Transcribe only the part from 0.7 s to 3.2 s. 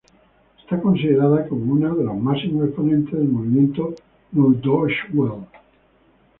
considerada como uno de los máximos exponentes